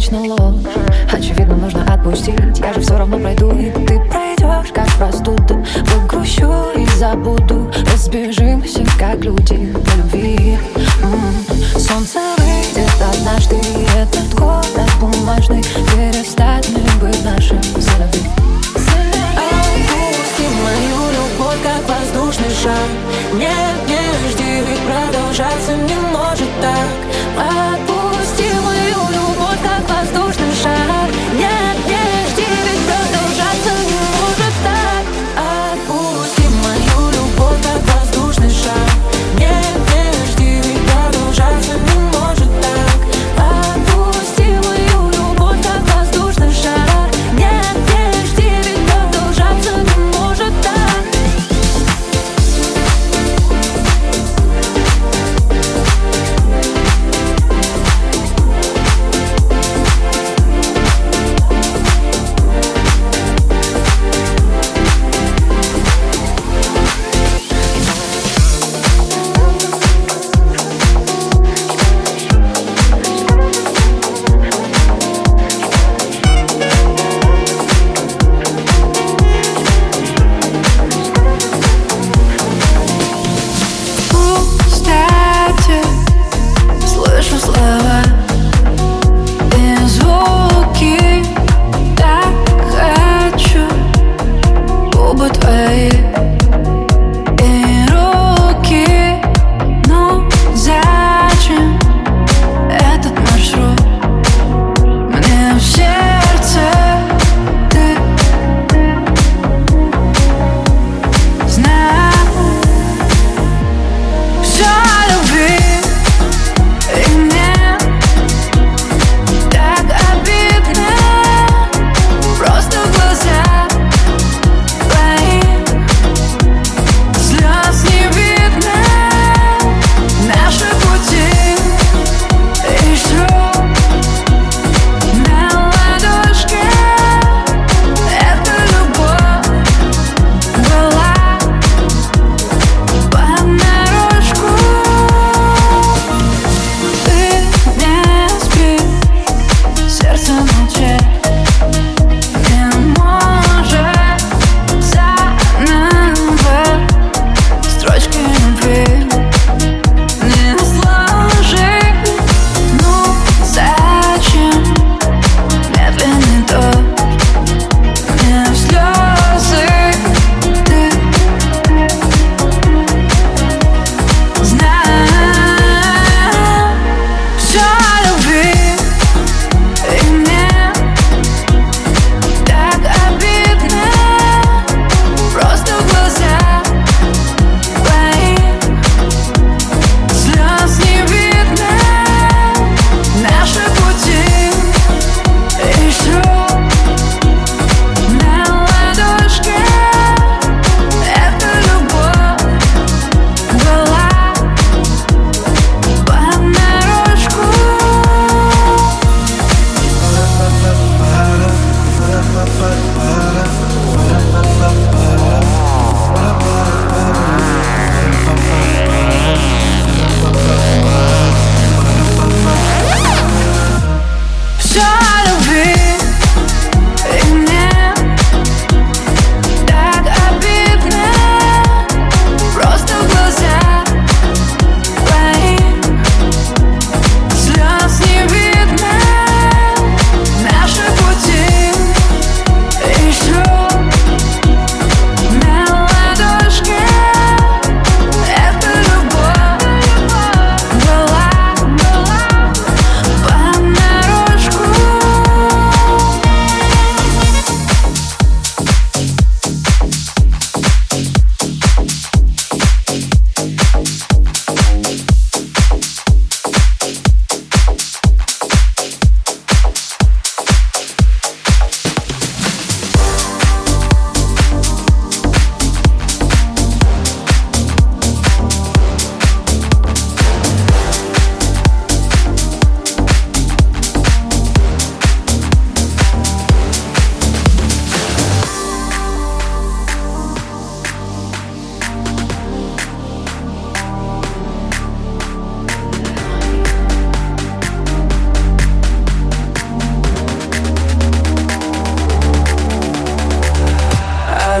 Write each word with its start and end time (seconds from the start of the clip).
привычно 0.00 0.20
ложь 0.20 0.54
Очевидно, 1.12 1.56
нужно 1.56 1.84
отпустить. 1.92 2.58
Я 2.58 2.72
же 2.72 2.80
все 2.80 2.96
равно 2.96 3.18
пройду, 3.18 3.50
и 3.52 3.70
ты 3.70 4.00
пройдешь 4.08 4.72
Как 4.72 4.88
простуду, 4.96 5.64
погрущу 5.92 6.70
и 6.76 6.86
забуду. 6.96 7.70
Разбежимся, 7.92 8.84
как 8.98 9.22
люди 9.24 9.72
в 9.72 9.96
любви. 9.96 10.58
М 11.02 11.12
-м. 11.12 11.78
Солнце 11.78 12.18
выйдет 12.38 12.90
однажды. 13.12 13.56
Этот 13.96 14.34
город 14.34 14.90
бумажный 15.00 15.62
перед 15.94 16.19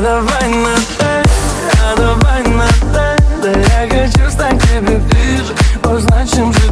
«Э», 0.00 0.02
а 0.02 0.02
давай 0.02 0.48
на 0.48 0.76
«ты», 0.98 1.30
а 1.82 1.96
давай 1.96 2.42
на 2.44 2.66
«ты» 2.68 3.22
Да 3.42 3.50
я 3.50 3.88
хочу 3.88 4.30
стать 4.30 4.62
тебе 4.62 4.96
ближе, 4.96 5.54
обозначим 5.82 6.52
же 6.54 6.69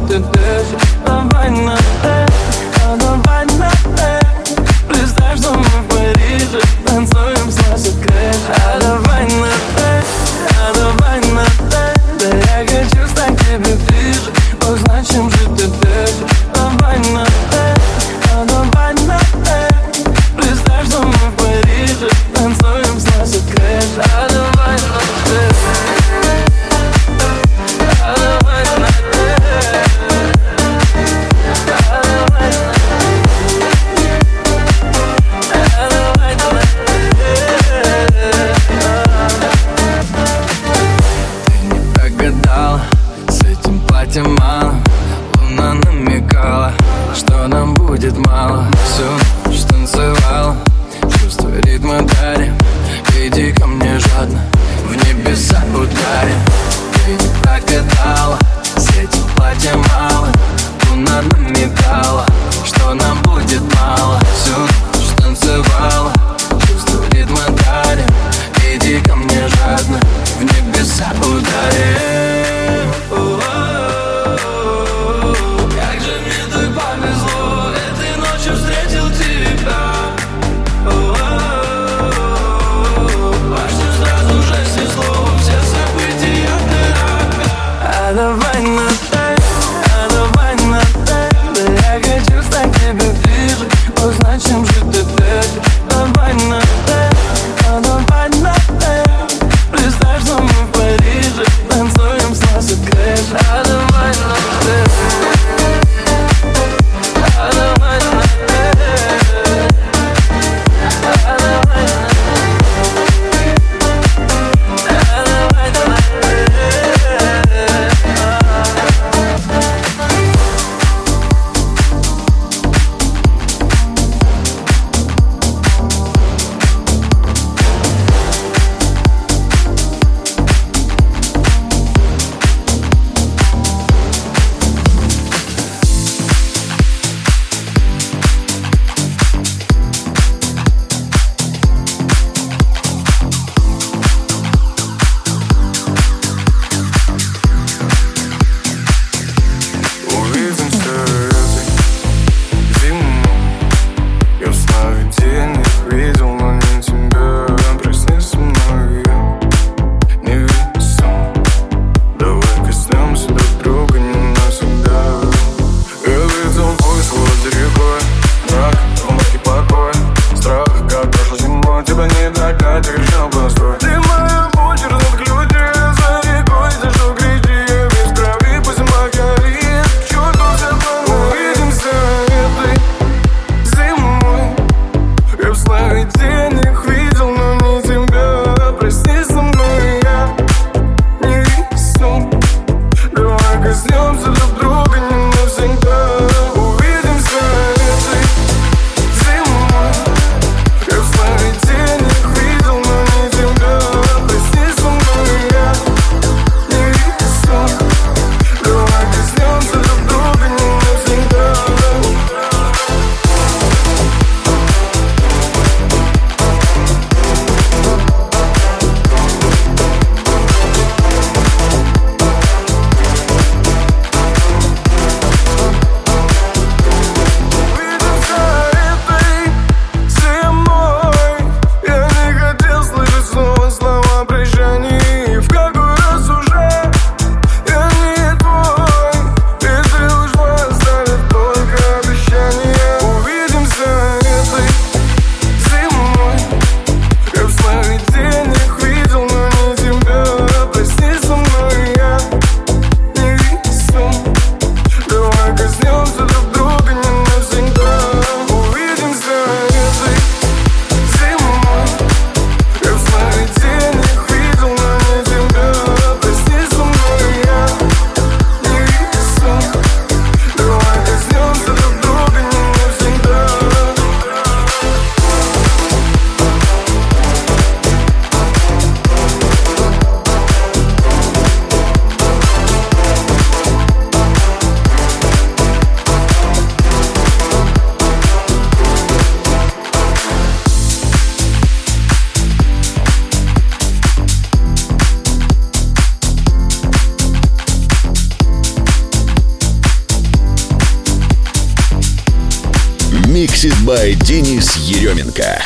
Еременко. 304.89 305.61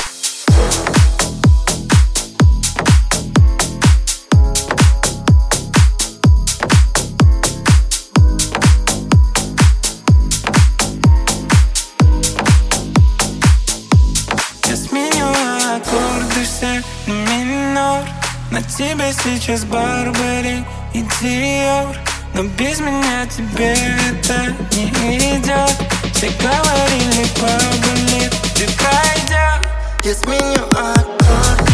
На 18.52 18.62
тебе 18.62 19.14
сейчас 19.14 19.64
Барбари 19.64 20.66
и 20.94 21.02
Диор. 21.22 21.96
Но 22.36 22.44
без 22.44 22.80
меня 22.82 23.26
тебе 23.26 23.74
это 23.74 24.54
не 24.76 25.38
идет. 25.38 25.93
Заговорили, 26.24 27.26
погули, 27.36 28.30
ты 28.56 28.66
крайда 28.78 29.60
Я 30.06 30.16
сменю 30.16 30.64
аккорд 30.70 31.73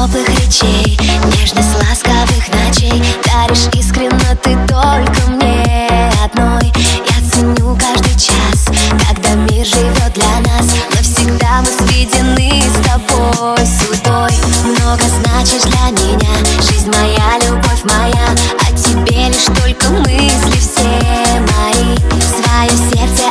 теплых 0.00 0.28
речей 0.28 0.98
Нежность 1.26 1.74
ласковых 1.74 2.48
ночей. 2.54 3.02
Даришь 3.26 3.68
искренно 3.74 4.34
ты 4.42 4.56
только 4.66 5.20
мне 5.28 6.10
одной. 6.24 6.72
Я 6.74 7.30
ценю 7.30 7.76
каждый 7.76 8.14
час, 8.14 8.66
когда 9.06 9.34
мир 9.34 9.66
живет 9.66 10.12
для 10.14 10.40
нас. 10.40 10.68
Навсегда 10.96 11.60
мы 11.60 11.66
сведены 11.66 12.62
с 12.62 12.86
тобой 12.86 13.66
судьбой. 13.66 14.32
Много 14.64 15.02
значишь 15.22 15.62
для 15.62 15.90
меня, 15.90 16.30
жизнь 16.62 16.90
моя, 16.90 17.38
любовь 17.46 17.84
моя. 17.84 18.34
О 18.60 18.72
тебе 18.72 19.28
лишь 19.28 19.44
только 19.44 19.90
мысли 19.90 20.58
все 20.58 21.40
мои. 21.40 21.96
Свое 22.20 22.70
сердце 22.90 23.29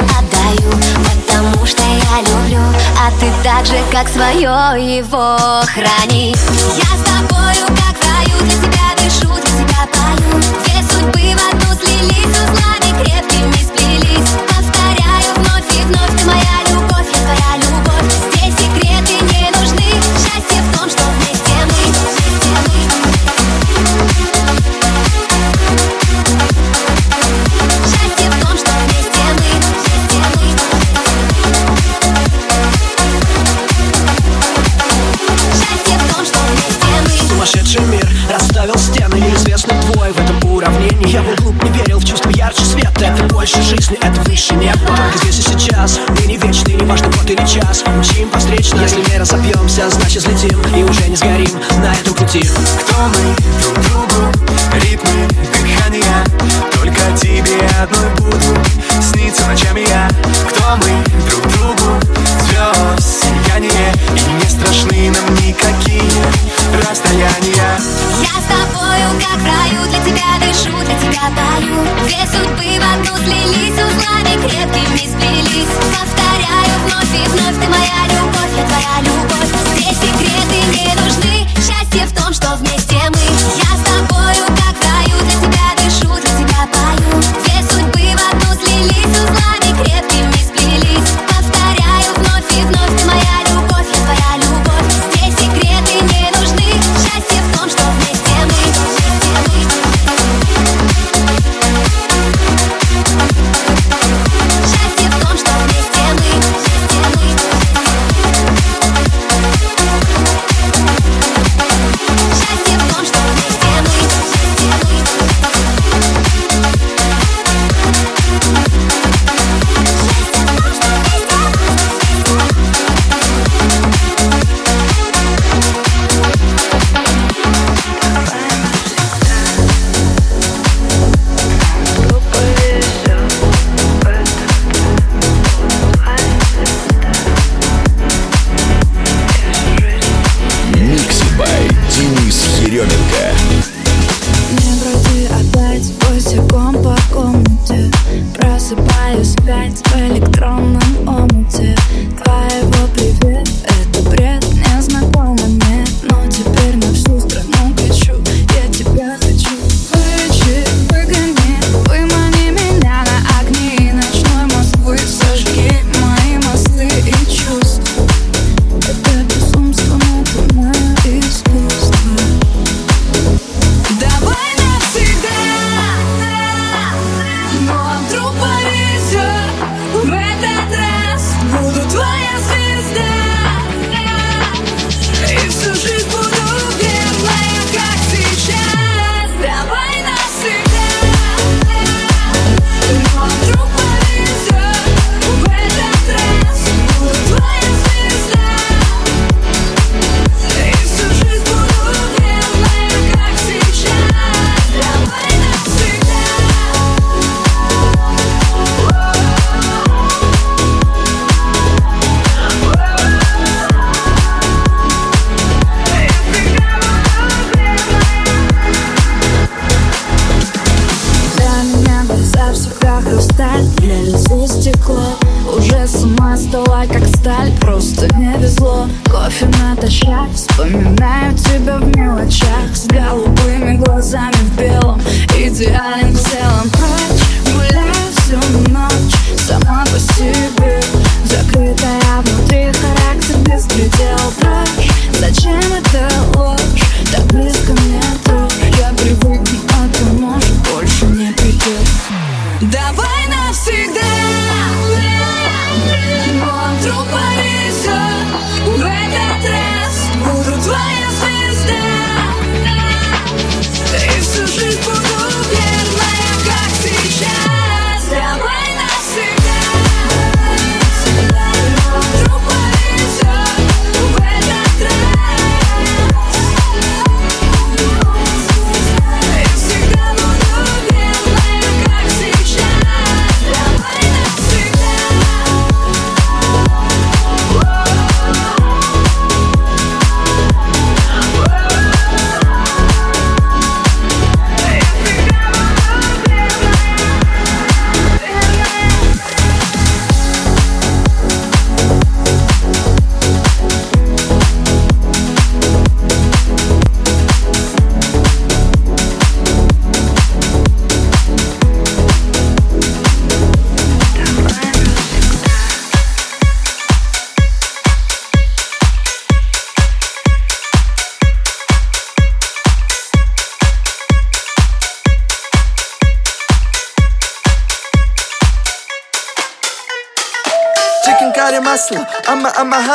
люблю 2.22 2.62
А 2.98 3.12
ты 3.20 3.32
так 3.44 3.66
же, 3.66 3.78
как 3.92 4.08
свое 4.10 4.98
его 4.98 5.38
храни. 5.66 6.36
Я 6.76 6.98
с 6.98 7.04
тобою 7.04 7.66
как 7.68 7.96
в 7.98 8.04
раю 8.04 8.38
Для 8.42 8.56
тебя 8.56 8.96
дышу, 8.98 9.34
для 9.34 9.52
тебя 9.52 9.88
пою. 9.94 10.42
Две 10.66 10.84
судьбы 10.84 11.36
в 11.36 11.54
одну 11.54 11.76
слились 11.80 12.38
Узлами 12.38 13.04
крепкими 13.04 13.64
сплелись. 13.64 14.49
дальше 43.50 43.76
жизни 43.76 43.98
это 44.02 44.22
выше 44.30 44.54
неба 44.56 44.80
Только 44.86 45.18
здесь 45.20 45.40
и 45.40 45.42
сейчас, 45.42 46.00
мы 46.10 46.28
не 46.28 46.38
вечны, 46.38 46.72
не 46.74 46.86
важно 46.86 47.08
год 47.08 47.30
или 47.30 47.46
час. 47.46 47.84
Мчим 47.88 48.30
повстречно, 48.30 48.80
если 48.80 49.02
не 49.12 49.18
разобьемся, 49.18 49.90
значит 49.90 50.24
взлетим 50.24 50.62
И 50.76 50.84
уже 50.84 51.10
не 51.10 51.16
сгорим 51.16 51.60
на 51.82 51.94
этом 51.94 52.14
пути. 52.14 52.42
Кто 52.42 53.02
мы? 53.08 53.36
Друг 53.62 53.86
другу, 53.86 54.32
ритмы 54.82 55.28
дыхания. 55.62 56.79
Только 56.80 57.12
тебе 57.18 57.60
одной 57.82 58.10
буду 58.20 58.58
Снится 59.02 59.46
ночами 59.48 59.82
я. 59.82 60.08
Кто 60.48 60.78
мы? 60.78 61.04
Друг 61.30 61.46
другу 61.54 62.00
Звезд 62.46 63.20
сияние 63.22 63.94
И 64.16 64.32
не 64.32 64.50
страшны 64.50 65.12
нам 65.12 65.36
никакие 65.46 66.02
расстояния. 66.90 67.80
Я 68.24 68.36
с 68.40 68.48
тобою 68.48 69.10
как 69.20 69.40
в 69.40 69.46
раю 69.46 69.82
Для 69.90 70.00
тебя 70.06 70.40
дышу, 70.40 70.72
для 70.86 70.98
тебя 71.00 71.28
пою 71.36 71.84
Две 72.08 72.26
судьбы 72.32 72.80
в 72.80 72.84
одну 72.94 73.18
слились 73.26 73.76
Узлами 73.76 74.40
крепкими 74.40 75.06
сплелись. 75.12 75.76
Повторяю 75.92 76.80
вновь 76.86 77.14
и 77.14 77.28
вновь 77.28 77.60
Ты 77.60 77.68
моя 77.68 78.08
любовь, 78.08 78.56
я 78.56 78.64
твоя 78.64 79.02
любовь. 79.02 79.52
Здесь 79.76 79.98
секреты 79.98 80.60
не 80.72 80.96
нужны 80.96 81.46
Счастье 81.58 82.06
в 82.08 82.14
том, 82.14 82.34
что 82.34 82.56
вместе 82.56 82.96
мы. 83.10 83.20
Я 83.58 83.76
с 83.76 83.89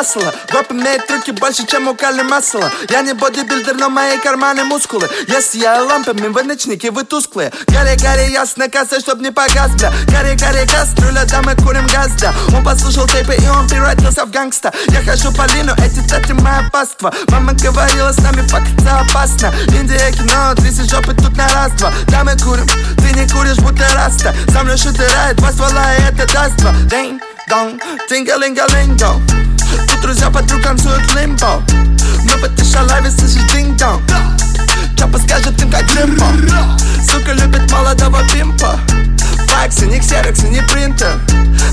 хасла 0.04 0.32
Гоп 0.52 0.72
имеет 0.72 1.06
трюки 1.06 1.30
больше, 1.30 1.66
чем 1.66 1.88
у 1.88 1.94
Кали 1.94 2.22
масла 2.22 2.70
Я 2.90 3.02
не 3.02 3.14
бодибилдер, 3.14 3.74
но 3.76 3.88
мои 3.88 4.18
карманы 4.18 4.64
мускулы 4.64 5.08
Я 5.28 5.40
сияю 5.40 5.86
лампами, 5.86 6.28
вы 6.28 6.42
ночники, 6.42 6.88
вы 6.88 7.04
тусклые 7.04 7.52
Гарри, 7.68 7.96
гарри, 8.00 8.30
ясно, 8.30 8.68
касса, 8.68 9.00
чтоб 9.00 9.20
не 9.20 9.30
погас, 9.30 9.72
бля 9.72 9.92
Гарри, 10.08 10.36
гарри, 10.36 10.66
кастрюля, 10.66 11.24
да 11.26 11.42
мы 11.42 11.54
курим 11.56 11.86
газ, 11.86 12.12
да 12.20 12.32
Он 12.54 12.64
послушал 12.64 13.06
тейпы 13.06 13.34
и 13.34 13.48
он 13.48 13.68
превратился 13.68 14.24
в 14.26 14.30
гангста 14.30 14.72
Я 14.88 15.02
хожу 15.02 15.32
по 15.32 15.46
лину, 15.54 15.72
эти 15.78 16.06
тети 16.06 16.32
моя 16.32 16.68
паства 16.72 17.12
Мама 17.28 17.52
говорила, 17.52 18.12
с 18.12 18.18
нами 18.18 18.46
факт 18.48 18.68
это 18.78 19.00
опасно 19.00 19.54
Индия, 19.68 20.12
кино, 20.12 20.54
тряси 20.56 20.88
жопы 20.88 21.14
тут 21.14 21.36
на 21.36 21.48
раз-два 21.48 21.92
Да 22.08 22.24
мы 22.24 22.36
курим, 22.36 22.66
ты 22.98 23.14
не 23.14 23.28
куришь, 23.28 23.58
будто 23.58 23.86
раста 23.94 24.34
Со 24.52 24.62
мной 24.62 24.76
шутерает, 24.76 25.36
два 25.36 25.50
ствола, 25.52 25.94
и 25.96 26.02
это 26.12 26.32
даст 26.32 26.56
два 26.56 26.72
Ding, 27.46 27.78
dong, 27.78 27.80
тинга-линга-линго 28.08 29.20
Тут 29.88 30.00
друзья 30.00 30.30
подруг 30.30 30.62
танцуют 30.62 31.14
лимбо 31.14 31.62
Мы 32.24 32.46
этой 32.46 32.64
шалаве 32.64 33.10
слышишь 33.10 33.42
ding-dong 33.52 34.02
Чапа 34.96 35.18
скажет 35.18 35.60
им 35.60 35.70
как 35.70 35.82
лимбо 35.94 36.26
Сука 37.04 37.32
любит 37.32 37.70
молодого 37.70 38.22
pimp 38.32 38.69
а 38.69 38.78
Факсы, 39.48 39.86
не 39.86 39.98
ксероксы, 39.98 40.48
не 40.48 40.62
принтер 40.62 41.18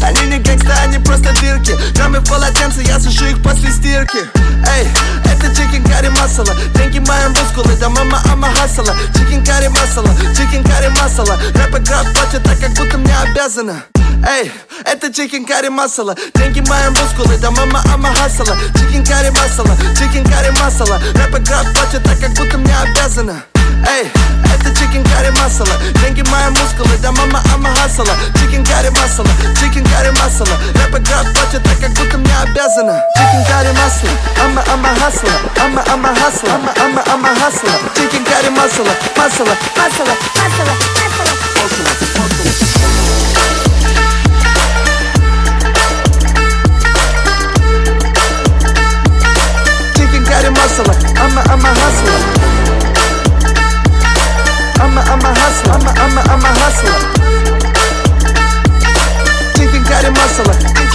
Они 0.03 0.22
не 0.28 0.39
gangsta, 0.39 0.74
они 0.84 0.97
просто 0.99 1.34
дырки 1.39 1.78
Граммы 1.95 2.19
в 2.19 2.30
полотенце, 2.30 2.82
я 2.82 2.99
сушу 2.99 3.28
их 3.28 3.41
после 3.41 3.72
стирки 3.72 4.19
Эй, 4.67 4.88
это 5.26 5.55
chicken 5.55 5.84
curry 5.84 6.09
masala 6.09 6.53
Деньги 6.76 6.99
мои 6.99 7.28
мускулы, 7.30 7.76
да 7.80 7.89
мама 7.89 8.22
I'm 8.32 8.49
a 8.55 8.61
hustler 8.61 8.95
Chicken 9.15 9.45
curry 9.45 9.67
masala, 9.67 10.09
chicken 10.36 10.63
curry 10.63 10.89
masala 10.99 11.39
Рэп 11.53 11.80
игра 11.80 12.03
платят 12.13 12.43
так, 12.43 12.59
как 12.59 12.72
будто 12.72 12.97
мне 12.97 13.15
обязана 13.17 13.84
Эй, 14.28 14.51
это 14.86 15.11
chicken 15.61 15.69
curry 15.69 15.69
masala 15.69 16.15
Деньги 16.34 16.62
мои 16.68 16.89
мускулы, 16.89 17.38
да 17.38 17.51
мама 17.51 17.82
I'm 17.93 18.09
a 18.15 18.21
hustler 18.21 18.57
Chicken 18.80 19.05
curry 19.05 19.30
masala, 19.30 19.78
chicken 19.95 20.24
curry 20.26 20.49
masala 20.59 20.99
Рэп 21.14 21.36
игра 21.39 21.62
платят 21.74 22.03
так, 22.03 22.20
как 22.20 22.32
будто 22.32 22.57
мне 22.57 22.76
обязана 22.78 23.43
Эй, 23.88 24.12
это 24.43 24.76
chicken 24.76 25.03
curry 25.03 25.30
masala 25.30 25.76
Деньги 26.01 26.24
мои 26.30 26.49
мускулы, 26.49 26.97
да 27.01 27.12
мама 27.12 27.41
I'm 27.53 27.69
a 27.76 27.80
hustler 27.80 28.15
Chicken 28.39 28.65
curry 28.65 28.89
masala, 28.89 29.30
chicken 29.59 29.86
curry 29.86 30.09
masala 30.09 30.57
Рэп 30.74 30.99
игра 30.99 31.24
платят 31.34 31.64
так, 31.64 31.80
как 31.80 31.91
будто 31.91 32.18
мне 32.18 32.36
обязана 32.41 32.99
Чикен 33.16 33.45
карри 33.45 33.72
масала, 33.78 34.18
ама 34.43 34.64
ама 34.74 34.89
хасала 34.99 35.39
Ама 35.64 35.84
ама 35.93 36.09
хасала, 36.16 36.55
ама 36.55 36.74
ама 36.84 37.03
ама 37.14 37.30
хасала 37.36 37.78
Чикен 37.95 38.26
карри 38.26 38.49
масала, 38.49 38.89
масала, 39.16 39.55
масала, 39.78 40.16
масала, 40.36 40.74
масала 40.97 41.91
Chicken 42.41 42.74
curry 42.74 43.01
masala, 50.62 50.93
I'm 51.18 51.38
a, 51.38 51.41
I'm 51.49 51.66
a 51.66 51.72
hustler. 51.82 52.20
I'm 54.84 54.97
a, 54.97 55.01
I'm 55.01 55.26
a 55.26 55.32
hustler. 55.41 55.74
I'm 55.74 55.88
a, 55.88 55.91
I'm 56.03 56.18
a, 56.18 56.22
I'm 56.34 56.45
a 56.45 56.51
hustler. 56.62 56.99
Chicken 59.57 59.84
curry 59.89 60.12
masala, 60.14 60.53
chicken 60.62 60.90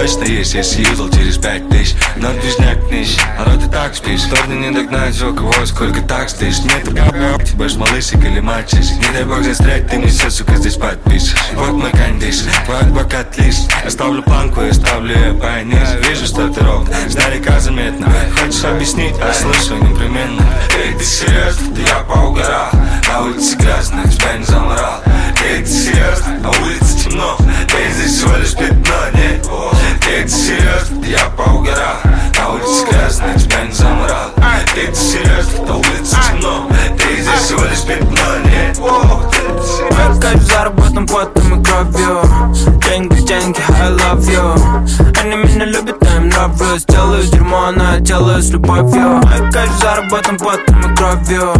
точно 0.00 0.24
есть, 0.24 0.54
если 0.54 0.82
юзал 0.82 1.10
через 1.10 1.36
пять 1.36 1.68
тысяч 1.68 1.94
Но 2.16 2.32
движняк 2.32 2.90
нищ, 2.90 3.18
народ 3.38 3.62
и 3.66 3.70
так 3.70 3.94
спишь 3.94 4.22
Торни 4.22 4.54
не 4.54 4.70
догнать, 4.70 5.20
у 5.22 5.34
кого 5.34 5.52
сколько 5.66 6.00
так 6.00 6.30
стоишь 6.30 6.60
Нет, 6.60 6.84
ты 6.84 7.54
будешь 7.54 7.76
малышек 7.76 8.24
или 8.24 8.40
мальчик 8.40 8.80
Не 8.80 9.12
дай 9.12 9.24
бог 9.24 9.42
застрять, 9.42 9.88
ты 9.88 9.98
мне 9.98 10.08
все, 10.08 10.30
сука, 10.30 10.56
здесь 10.56 10.76
подпишешь 10.76 11.36
Вот 11.54 11.72
мой 11.72 11.90
кондиш, 11.90 12.36
твой 12.64 12.78
адвокат 12.78 13.36
лишь 13.38 13.56
Оставлю 13.84 14.22
планку 14.22 14.62
и 14.62 14.72
ставлю 14.72 15.14
ее 15.14 15.34
пониже 15.34 16.00
Вижу, 16.08 16.26
что 16.26 16.48
ты 16.48 16.64
ровно, 16.64 16.94
издалека 17.06 17.60
заметно 17.60 18.10
Хочешь 18.38 18.64
объяснить, 18.64 19.16
а 19.20 19.34
слышу 19.34 19.74
непременно 19.84 20.42
Эй, 20.82 20.94
ты 20.94 21.04
серьезно, 21.04 21.74
да 21.74 21.82
я 21.82 21.98
поугарал 22.04 22.70
На 23.06 23.22
улице 23.22 23.54
грязно, 23.56 24.08
тебя 24.10 24.38
не 24.38 24.44
заморал 24.44 25.02
Эй, 25.44 25.62
ты 25.62 25.68
серьезно, 25.68 26.38
на 26.38 26.50
улице 26.50 26.99
темно 27.10 27.36
Эй, 27.76 27.92
здесь 27.92 28.18
всего 28.18 28.36
лишь 28.36 28.54
пятно, 28.54 28.94
нет 29.14 29.48
Эй, 30.08 30.22
ты 30.22 30.28
серьезно, 30.28 31.00
да 31.00 31.06
я 31.06 31.30
поугарал 31.36 31.96
На 32.38 32.50
улице 32.50 32.86
грязно, 32.90 33.34
тебя 33.38 33.64
не 33.64 33.72
заморал 33.72 34.30
Эй, 34.36 34.88
ты 34.88 34.94
серьезно, 34.94 35.66
на 35.66 35.76
улице 35.76 36.16
темно 36.30 36.68
Эй, 37.08 37.20
здесь 37.20 37.40
всего 37.40 37.64
лишь 37.64 37.82
пятно, 37.82 38.38
нет 38.44 38.78
Кайф 40.20 40.42
заработан 40.42 41.06
потом 41.06 41.60
и 41.60 41.64
кровью 41.64 42.20
Деньги, 42.86 43.20
деньги, 43.26 43.58
I 43.80 43.90
love 43.90 44.20
you 44.28 45.20
Они 45.20 45.36
меня 45.36 45.64
любят, 45.64 45.96
я 46.02 46.16
им 46.16 46.28
нравлюсь 46.28 46.84
Делаю 46.84 47.22
дерьмо, 47.24 47.70
но 47.74 47.94
я 47.94 48.00
делаю 48.00 48.42
с 48.42 48.50
любовью 48.50 49.20
Кайф 49.52 49.70
заработан 49.80 50.36
потом 50.38 50.80
и 50.80 50.96
кровью 50.96 51.54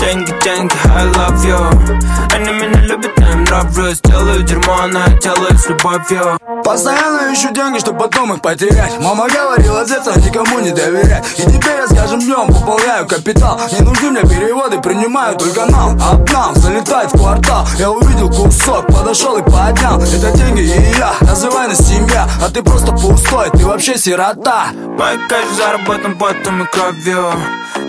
Деньги, 0.00 0.32
деньги, 0.44 0.74
I 0.94 1.06
love 1.06 1.44
you 1.44 2.34
Они 2.34 2.52
меня 2.52 2.80
любят, 2.82 3.12
я 3.18 3.32
им 3.32 3.33
нравлюсь 3.54 4.00
Делаю 4.02 4.42
дерьмо, 4.42 4.76
я 4.92 5.18
делаю 5.18 5.58
с 5.58 5.68
любовью. 5.68 6.38
Постоянно 6.64 7.32
ищу 7.32 7.52
деньги, 7.52 7.78
чтобы 7.78 8.00
потом 8.00 8.32
их 8.32 8.40
потерять. 8.40 8.98
Мама 9.00 9.28
говорила, 9.28 9.84
детство 9.84 10.18
никому 10.18 10.60
не 10.60 10.70
доверять. 10.70 11.24
И 11.38 11.42
теперь 11.42 11.76
я 11.76 11.86
с 11.86 11.94
каждым 11.94 12.20
днем 12.20 12.46
пополняю 12.46 13.06
капитал. 13.06 13.60
Не 13.72 13.84
нужны 13.84 14.10
мне 14.10 14.20
переводы, 14.22 14.80
принимаю 14.80 15.36
только 15.36 15.66
нам. 15.66 16.00
Обнал, 16.02 16.54
залетает 16.54 17.12
в 17.12 17.18
квартал. 17.18 17.66
Я 17.78 17.90
увидел 17.90 18.28
кусок, 18.28 18.86
подошел 18.86 19.36
и 19.36 19.42
поднял. 19.42 20.00
Это 20.00 20.30
деньги 20.36 20.62
и 20.62 20.98
я, 20.98 21.14
называй 21.20 21.68
нас 21.68 21.78
семья. 21.78 22.28
А 22.42 22.50
ты 22.50 22.62
просто 22.62 22.92
пустой, 22.92 23.50
ты 23.50 23.64
вообще 23.66 23.98
сирота. 23.98 24.68
Мой 24.72 25.18
кайф 25.28 25.46
заработан 25.56 26.16
потом 26.16 26.62
и 26.62 26.66
кровью. 26.66 27.32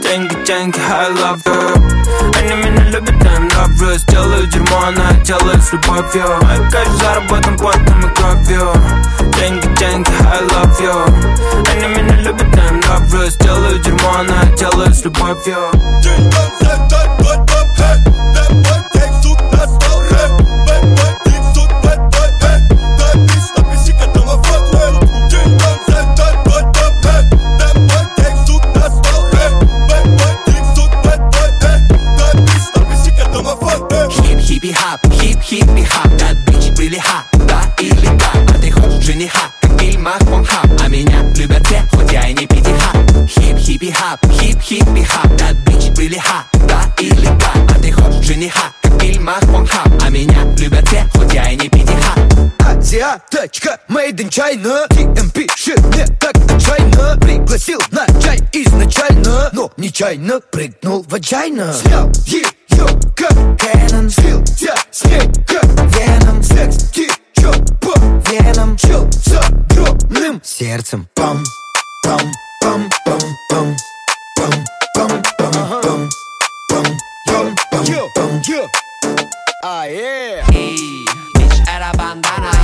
Деньги, 0.02 0.36
деньги, 0.46 0.80
I 0.92 1.12
love 1.12 1.42
you 1.46 1.95
Они 2.38 2.54
меня 2.56 2.84
любят, 2.90 3.24
я 3.24 3.36
им 3.36 3.48
нравлюсь 3.48 4.04
Делаю 4.04 4.48
дерьмо, 4.48 4.92
но 4.96 5.04
я 5.04 5.14
делаю 5.24 5.62
с 5.62 5.74
любовью. 5.74 6.40
Мой 6.42 6.70
кайф 6.70 6.90
заработан 6.90 7.58
потом 7.58 8.00
и 8.00 8.16
кровью. 8.16 8.74
Деньги, 9.38 9.68
деньги, 9.78 10.10
I 10.10 10.42
love 10.44 10.80
you. 10.80 11.72
Они 11.72 11.88
меня 11.88 12.16
любят, 12.18 12.56
я 12.56 12.68
им 12.70 12.80
нравлюсь 12.80 13.36
Делаю 13.38 13.80
дерьмо, 13.80 14.24
но 14.28 14.34
я 14.34 14.56
делаю 14.56 14.94
с 14.94 15.04
любовью 15.04 15.72
Хип 34.66 34.74
хиппи 34.74 34.74
хап, 34.74 35.14
хип 35.14 35.42
хиппи 35.44 35.84
хап 35.84 36.08
That 36.18 36.36
bitch 36.48 36.76
really 36.80 36.98
hot, 36.98 37.26
да 37.46 37.62
или 37.80 38.08
как 38.18 38.36
А 38.50 38.60
ты 38.60 38.72
хочешь 38.72 39.06
жениха, 39.06 39.52
как 39.62 39.72
в 39.72 39.78
фильмах 39.78 40.18
Pornhub 40.20 40.66
А 40.82 40.88
меня 40.88 41.22
любят 41.36 41.68
все, 41.68 41.84
хоть 41.92 42.12
я 42.12 42.28
и 42.30 42.34
не 42.34 42.48
пятиха 42.48 42.98
Хип 43.28 43.58
хиппи 43.60 43.92
хап, 43.92 44.20
хип 44.32 44.60
хиппи 44.60 45.04
хап 45.04 45.28
That 45.34 45.56
bitch 45.66 45.94
really 45.96 46.18
hot, 46.18 46.68
да 46.68 46.82
или 47.00 47.28
как 47.28 47.76
А 47.76 47.80
ты 47.80 47.92
хочешь 47.92 48.26
жениха, 48.26 48.74
как 48.82 48.94
в 48.94 49.00
фильмах 49.00 49.40
Pornhub 49.42 49.88
А 50.04 50.10
меня 50.10 50.44
любят 50.58 50.88
все, 50.88 51.08
хоть 51.14 51.32
я 51.32 51.52
и 51.52 51.56
не 51.58 51.70
пятиха 51.70 52.16
Азиаточка, 52.68 53.80
made 53.88 54.18
in 54.18 54.30
China. 54.30 54.88
TM 54.90 55.32
пишет 55.32 55.80
мне 55.94 56.08
так 56.20 56.36
отчаянно 56.38 57.18
Пригласил 57.22 57.80
на 57.92 58.08
чай 58.20 58.40
изначально 58.52 59.52
Но 59.54 59.72
нечаянно 59.78 60.40
прыгнул 60.40 61.06
в 61.08 61.14
отчаянно. 61.14 61.72
Снял 61.72 62.12
ее 62.76 62.88
как 63.16 63.34
Кэнон 63.60 64.10
Слил 64.10 64.44
я 64.60 64.76
с 64.92 65.06
ней 65.06 65.22
как 65.48 65.66
Веном 65.94 66.44
Секс 66.44 66.90
течет 66.92 67.80
по 67.80 67.94
венам 68.30 68.78
Чел 68.78 69.10
с 69.12 69.32
огромным 69.34 70.42
сердцем. 70.44 71.08
Пам, 71.16 71.44
пам, 72.04 72.20
пам, 72.62 72.90
пам, 73.06 73.20
пам 73.50 73.76
Пам, 74.38 74.52
пам, 74.96 75.24
пам, 75.38 75.52
пам 75.82 76.10
Пам, 76.70 76.86
пам, 77.28 77.56
пам, 77.72 78.12
пам. 78.16 78.46
А, 79.64 79.88
е. 79.88 80.44
Эй, 80.54 80.78
бич, 81.34 81.54
это 81.68 81.98
бандана 81.98 82.55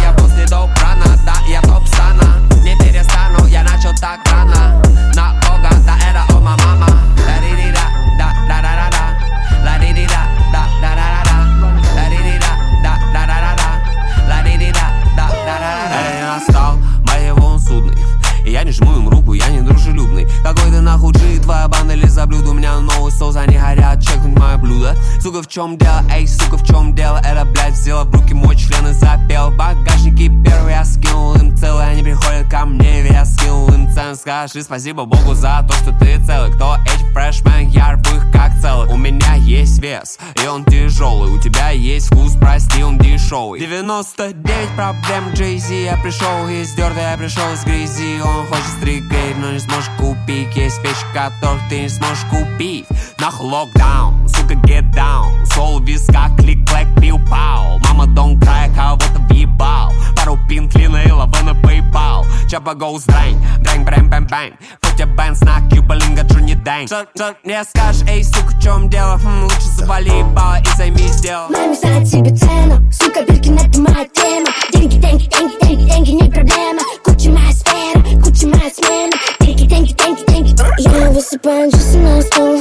за 22.22 22.28
блюдо 22.28 22.52
У 22.52 22.54
меня 22.54 22.80
новый 22.80 23.12
соус, 23.12 23.36
они 23.36 23.58
горят, 23.58 24.02
чекнуть 24.02 24.38
мое 24.38 24.58
блюдо. 24.58 24.96
Сука, 25.22 25.42
в 25.42 25.48
чем 25.48 25.78
дело, 25.78 26.02
эй, 26.14 26.28
сука, 26.28 26.58
в 26.58 26.66
чем 26.66 26.94
дело? 26.94 27.18
Это, 27.18 27.46
блядь, 27.46 27.74
взяла 27.74 28.04
в 28.04 28.12
руки 28.14 28.34
мой 28.34 28.56
член 28.56 28.88
и 28.88 28.94
запел. 28.94 29.50
Багажники 29.52 30.28
первые 30.44 30.76
я 30.76 30.86
скинул 30.86 31.36
им 31.36 31.56
целый 31.56 31.90
Они 31.90 32.04
приходят 32.04 32.50
ко 32.50 32.66
мне, 32.66 33.02
ведь 33.02 33.14
я 33.14 33.26
скинул 33.26 33.68
им 33.70 33.92
цену 33.92 34.16
Скажи 34.16 34.62
спасибо 34.62 35.06
Богу 35.06 35.34
за 35.34 35.66
то, 35.68 35.74
что 35.74 35.92
ты 36.00 36.24
целый. 36.26 36.52
Кто 36.52 36.78
эти 36.86 37.04
фрешмен, 37.14 37.70
я 37.70 37.94
рву 37.94 38.18
их 38.18 38.32
как 38.62 38.72
целый 38.72 38.88
У 38.88 38.98
меня 38.98 39.36
есть 39.36 39.80
вес, 39.80 40.18
и 40.42 40.48
он 40.48 40.64
тяжелый 40.66 41.32
У 41.32 41.40
тебя 41.40 41.70
есть 41.70 42.08
вкус, 42.08 42.36
прости, 42.40 42.84
он 42.84 42.98
дешевый 42.98 43.60
99 43.60 44.76
проблем 44.76 45.30
Jay-Z 45.34 45.74
Я 45.74 45.98
пришел 45.98 46.48
из 46.48 46.74
дерта, 46.74 47.00
я 47.00 47.18
пришел 47.18 47.44
из 47.54 47.64
грязи. 47.64 48.22
Он 48.22 48.46
хочет 48.48 48.68
стригейт, 48.78 49.38
но 49.38 49.52
не 49.52 49.60
сможешь 49.60 49.90
купить. 49.98 50.56
Есть 50.56 50.84
вещи, 50.84 51.06
которых 51.14 51.62
ты 51.70 51.82
не 51.82 51.90
сможешь 51.90 52.26
купить 52.30 52.86
Нахуй 53.22 53.52
локдаун, 53.52 54.28
сука, 54.28 54.56
get 54.56 54.92
down. 54.96 55.46
Сол 55.54 55.80
в 55.80 55.86
висках, 55.86 56.36
клик-клэк, 56.40 56.88
пиу-пау 57.00 57.78
Мама, 57.84 58.06
don't 58.06 58.40
cry, 58.40 58.74
кого-то 58.76 59.20
въебал. 59.30 59.94
Пару 60.16 60.40
пинтлина 60.50 61.04
и 61.04 61.12
лава 61.12 61.38
на 61.44 61.52
PayPal 61.52 62.26
Чапа 62.50 62.72
goes 62.72 63.06
дрэнь, 63.06 63.38
дрэнь, 63.60 63.84
брэм, 63.84 64.10
бэм, 64.10 64.26
бэм 64.26 64.54
Фотя 64.82 65.06
бэнс 65.06 65.42
на 65.42 65.62
кьюбалинга, 65.70 66.24
Джуни 66.24 66.56
Дэнь. 66.56 66.88
Что, 66.88 67.06
что 67.14 67.36
мне 67.44 67.64
скажешь, 67.64 68.02
эй, 68.10 68.24
сука, 68.24 68.56
в 68.56 68.60
чем 68.60 68.90
дело? 68.90 69.20
Хм, 69.24 69.44
лучше 69.44 69.70
завали 69.78 70.10
ебало 70.10 70.60
и 70.60 70.78
займись 70.78 71.22
делом. 71.22 71.52
Маме 71.52 71.76
знает 71.76 72.08
себе 72.08 72.36
цену. 72.36 72.82
Сука, 72.92 73.24
Биркин, 73.24 73.56
это 73.60 73.80
моя 73.80 74.08
тема 74.16 74.50
Деньги, 74.74 74.96
деньги, 74.96 75.26
деньги, 75.26 75.54
деньги, 75.62 75.84
деньги, 75.90 76.12
не 76.24 76.32
проблема. 76.32 76.82
Куча 77.04 77.30
моя 77.30 77.52
сфера, 77.52 78.02
куча 78.24 78.48
моя 78.48 78.72
смена. 78.72 79.14
Деньги, 79.40 79.66
деньги, 79.66 79.94
деньги, 79.94 80.26
деньги. 80.26 80.42
Я 80.80 81.12
высыпаю 81.12 81.70
джинсы 81.70 81.98
на 82.00 82.22
стол. 82.22 82.58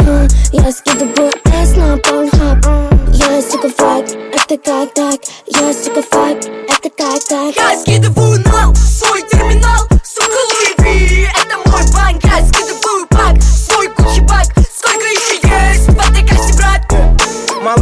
Я 0.53 0.73
скидываю 0.73 1.33
S 1.45 1.77
на 1.77 1.97
порнхаб 1.99 2.59
Я 3.13 3.41
сука, 3.41 3.69
фак, 3.69 4.05
это 4.33 4.59
как 4.59 4.93
так 4.95 5.21
Я 5.47 5.73
сука, 5.73 6.03
фак, 6.03 6.39
это 6.69 6.91
как 6.91 7.25
так 7.29 7.57
Я 7.57 7.79
скидываю 7.81 8.41
нал, 8.47 8.75
свой 8.75 9.23
терминал 9.31 9.90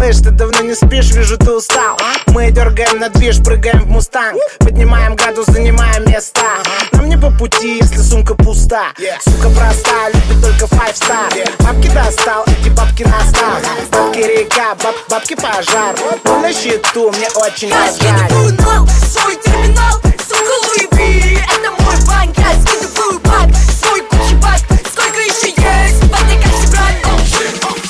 Малыш, 0.09 0.23
ты 0.23 0.31
давно 0.31 0.61
не 0.63 0.75
спишь, 0.75 1.11
вижу, 1.11 1.37
ты 1.37 1.53
устал. 1.53 1.99
Мы 2.29 2.51
дергаем 2.51 2.99
на 2.99 3.11
движ, 3.11 3.43
прыгаем 3.45 3.83
в 3.83 3.89
мустанг. 3.89 4.41
Поднимаем 4.59 5.15
градус, 5.17 5.45
занимаем 5.49 6.11
места. 6.11 6.63
Нам 6.93 7.11
не 7.11 7.19
по 7.19 7.31
пути, 7.31 7.77
если 7.77 7.99
сумка 7.99 8.35
пуста. 8.35 8.85
Сука 9.21 9.51
проста, 9.51 10.09
любит 10.09 10.41
только 10.41 10.65
five 10.65 10.95
star. 10.95 11.29
Бабки 11.63 11.89
достал, 11.91 12.45
эти 12.47 12.71
бабки 12.71 13.03
настал 13.03 13.61
Бабки 13.91 14.21
река, 14.21 14.75
баб, 14.83 14.95
бабки 15.11 15.35
пожар. 15.35 15.95
Мы 16.25 16.39
на 16.39 16.55
счету, 16.55 17.13
мне 17.13 17.29
очень 17.35 17.69
Я 17.69 17.93
скидываю 17.93 18.55
нол, 18.63 18.89
свой 19.13 19.37
терминал. 19.37 19.93
Сука 20.27 20.55
Луи 20.65 21.37
это 21.37 21.83
мой 21.83 21.97
банк. 22.07 22.35
Я 22.39 22.55
скидываю 22.63 23.21
баб, 23.21 23.51
свой 23.79 24.01
кучи 24.09 24.35
бак 24.37 24.61
Сколько 24.91 25.21
еще 25.21 25.49
есть, 25.49 26.03
бабки 26.05 26.41
как 26.43 26.55
собрать 26.65 26.97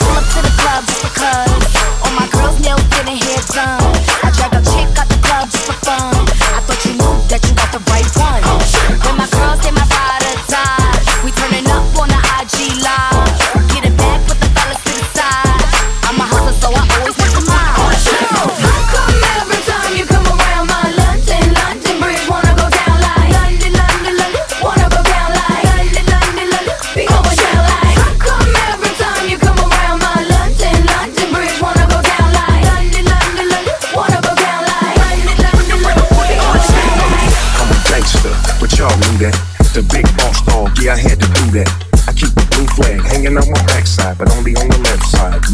Come 0.01 0.17
up 0.17 0.25
to 0.35 0.43
the 0.43 0.51
club, 0.59 1.08
wanna 3.09 3.25
hear 3.25 3.43
some. 3.43 3.78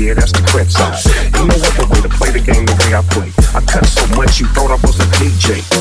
yeah, 0.05 0.14
that's 0.14 0.32
the 0.32 0.44
crap 0.44 0.68
song. 0.68 0.92
You 1.32 1.48
know 1.48 1.57
what 1.57 1.74
the 1.80 1.86
way 1.88 2.00
to 2.02 2.09
play 2.09 2.30
the 2.30 2.40
game 2.40 2.66
the 2.66 2.76
way 2.84 2.94
I 2.94 3.00
play. 3.09 3.32
I 3.57 3.61
cut 3.64 3.86
so 3.86 4.05
much 4.14 4.38
you 4.38 4.46
thought 4.48 4.70
I 4.70 4.76
was 4.84 5.00
a 5.00 5.09
DJ. 5.16 5.74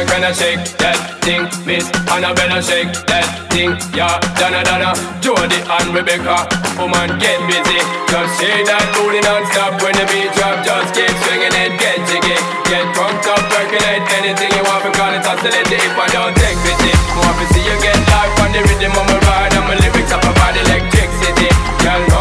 Anna 0.00 0.08
gonna 0.08 0.32
shake 0.32 0.64
that 0.80 0.96
thing, 1.20 1.44
Miss 1.68 1.84
Annabella 2.08 2.64
shake 2.64 2.88
that 3.04 3.28
thing, 3.52 3.76
yeah. 3.92 4.16
Donna 4.40 4.64
Donna, 4.64 4.96
Jody 5.20 5.60
and 5.60 5.92
Rebecca, 5.92 6.48
woman 6.80 7.20
get 7.20 7.36
busy. 7.44 7.76
Just 8.08 8.32
say 8.40 8.64
that 8.64 8.80
booty 8.96 9.20
non-stop 9.20 9.76
when 9.84 9.92
the 9.92 10.08
beat 10.08 10.32
drop. 10.32 10.64
Just 10.64 10.96
keep 10.96 11.12
swinging 11.28 11.52
it, 11.52 11.76
get 11.76 12.00
jiggy, 12.08 12.32
get 12.64 12.88
drunk 12.96 13.20
up, 13.28 13.44
percolate 13.52 14.08
anything 14.24 14.48
you 14.56 14.64
want. 14.64 14.88
Because 14.88 15.20
it's 15.20 15.28
oscillating 15.28 15.84
if 15.84 15.92
I 15.92 16.08
don't 16.16 16.32
take 16.32 16.56
pity. 16.64 16.92
More 17.20 17.36
to 17.36 17.44
see 17.52 17.60
you 17.60 17.76
get 17.84 18.00
life 18.08 18.40
on 18.40 18.56
the 18.56 18.64
rhythm 18.72 18.96
of 18.96 19.04
my 19.04 19.20
ride, 19.20 19.52
and 19.52 19.68
my 19.68 19.76
lyrics 19.84 20.16
up 20.16 20.24
about 20.24 20.56
electricity, 20.56 21.52
girl. 21.84 22.19